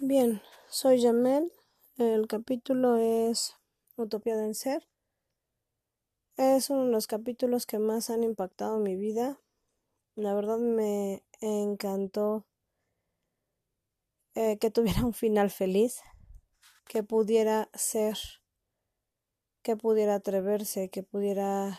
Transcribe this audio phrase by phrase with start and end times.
[0.00, 1.52] Bien, soy Jamel.
[1.98, 3.54] El capítulo es
[3.94, 4.88] Utopía del Ser.
[6.36, 9.38] Es uno de los capítulos que más han impactado mi vida.
[10.16, 12.44] La verdad me encantó
[14.34, 16.00] eh, que tuviera un final feliz,
[16.88, 18.18] que pudiera ser,
[19.62, 21.78] que pudiera atreverse, que pudiera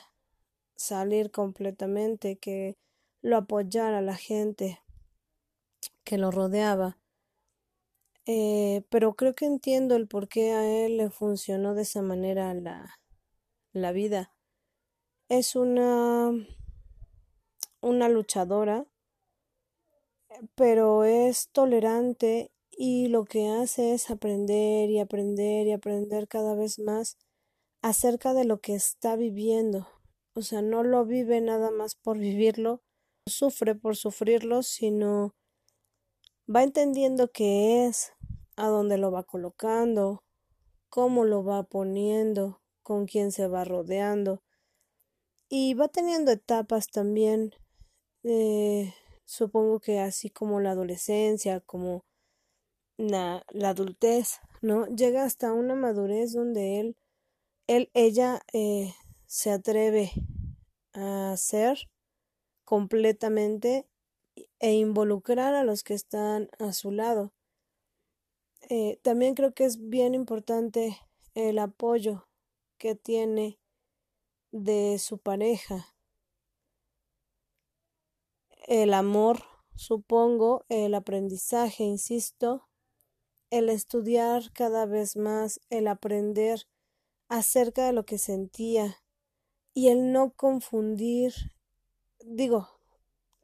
[0.78, 2.78] salir completamente, que
[3.22, 4.82] lo apoyara la gente
[6.06, 6.98] que lo rodeaba
[8.26, 12.54] eh, pero creo que entiendo el por qué a él le funcionó de esa manera
[12.54, 13.00] la,
[13.72, 14.34] la vida.
[15.30, 16.32] Es una,
[17.82, 18.86] una luchadora,
[20.56, 26.80] pero es tolerante y lo que hace es aprender y aprender y aprender cada vez
[26.80, 27.18] más
[27.82, 29.88] acerca de lo que está viviendo.
[30.34, 32.82] O sea, no lo vive nada más por vivirlo,
[33.28, 35.36] sufre por sufrirlo, sino
[36.54, 38.12] va entendiendo qué es,
[38.56, 40.24] a dónde lo va colocando,
[40.90, 44.44] cómo lo va poniendo, con quién se va rodeando.
[45.50, 47.54] Y va teniendo etapas también,
[48.24, 48.94] eh,
[49.26, 52.06] supongo que así como la adolescencia, como
[52.98, 54.88] la, adultez, ¿no?
[54.88, 56.98] Llega hasta una madurez donde él,
[57.68, 58.94] él, ella eh,
[59.28, 60.12] se atreve
[60.94, 61.90] a ser
[62.64, 63.88] completamente
[64.60, 67.35] e involucrar a los que están a su lado.
[68.70, 70.98] Eh, también creo que es bien importante
[71.36, 72.28] el apoyo
[72.78, 73.60] que tiene
[74.52, 75.94] de su pareja.
[78.68, 79.44] El amor,
[79.76, 82.68] supongo, el aprendizaje, insisto,
[83.52, 86.68] el estudiar cada vez más, el aprender
[87.30, 88.98] acerca de lo que sentía
[89.74, 91.34] y el no confundir,
[92.26, 92.70] digo,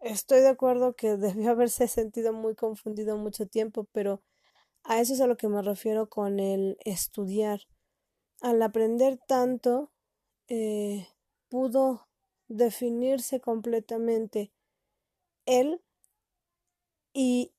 [0.01, 4.23] estoy de acuerdo que debió haberse sentido muy confundido mucho tiempo, pero
[4.83, 7.61] a eso es a lo que me refiero con el estudiar.
[8.41, 9.91] Al aprender tanto,
[10.47, 11.07] eh,
[11.49, 12.07] pudo
[12.47, 14.51] definirse completamente
[15.45, 15.81] él
[17.13, 17.53] y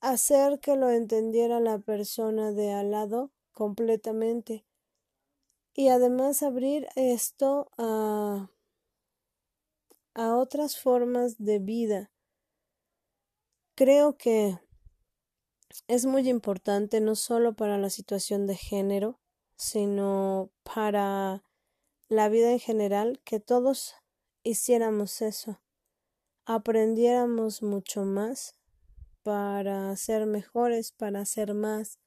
[0.00, 4.64] hacer que lo entendiera la persona de al lado completamente.
[5.74, 8.50] Y además abrir esto a,
[10.14, 12.10] a otras formas de vida.
[13.74, 14.58] Creo que
[15.88, 19.20] es muy importante no solo para la situación de género,
[19.56, 21.42] sino para
[22.08, 23.94] la vida en general, que todos
[24.42, 25.60] hiciéramos eso,
[26.44, 28.54] aprendiéramos mucho más
[29.22, 31.98] para ser mejores, para ser más,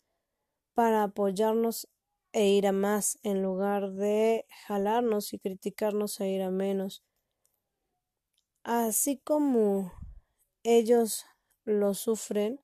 [0.73, 1.89] para apoyarnos
[2.31, 7.03] e ir a más en lugar de jalarnos y criticarnos e ir a menos.
[8.63, 9.91] Así como
[10.63, 11.25] ellos
[11.65, 12.61] lo sufren,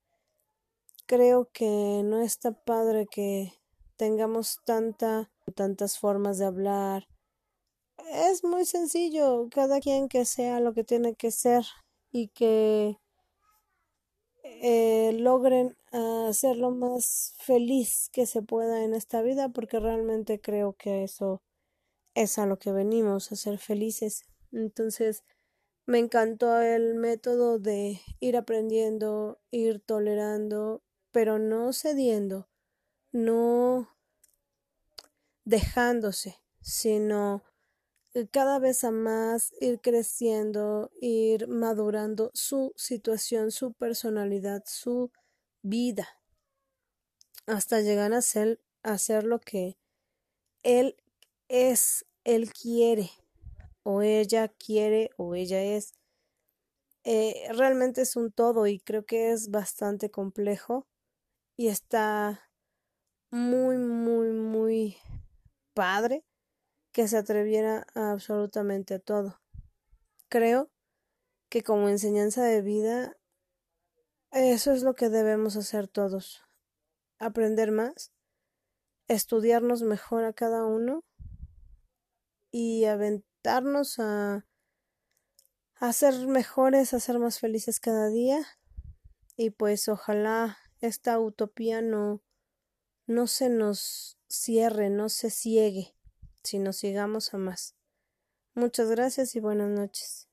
[1.05, 3.53] creo que no está padre que
[3.97, 7.07] tengamos tanta tantas formas de hablar.
[8.11, 11.65] Es muy sencillo, cada quien que sea lo que tiene que ser
[12.11, 12.97] y que
[14.43, 15.77] eh, logren
[16.33, 21.41] ser lo más feliz que se pueda en esta vida, porque realmente creo que eso
[22.15, 24.25] es a lo que venimos, a ser felices.
[24.51, 25.23] Entonces,
[25.85, 30.81] me encantó el método de ir aprendiendo, ir tolerando
[31.15, 32.49] pero no cediendo,
[33.13, 33.87] no
[35.45, 37.41] dejándose, sino
[38.31, 45.09] cada vez a más ir creciendo, ir madurando su situación, su personalidad, su
[45.61, 46.05] vida,
[47.45, 49.77] hasta llegar a ser, a ser lo que
[50.63, 50.97] él
[51.47, 53.09] es, él quiere,
[53.83, 55.93] o ella quiere, o ella es.
[57.05, 60.85] Eh, realmente es un todo y creo que es bastante complejo
[61.57, 62.49] y está
[63.31, 64.97] muy, muy, muy
[65.73, 66.25] padre
[66.91, 69.41] que se atreviera a absolutamente a todo.
[70.29, 70.71] Creo
[71.49, 73.17] que como enseñanza de vida,
[74.31, 76.43] eso es lo que debemos hacer todos.
[77.19, 78.11] Aprender más,
[79.07, 81.03] estudiarnos mejor a cada uno
[82.51, 84.45] y aventarnos a,
[85.75, 88.45] a ser mejores, a ser más felices cada día.
[89.37, 92.21] Y pues ojalá esta utopía no,
[93.07, 95.95] no se nos cierre, no se ciegue,
[96.43, 97.75] sino sigamos a más.
[98.53, 100.27] Muchas gracias y buenas noches.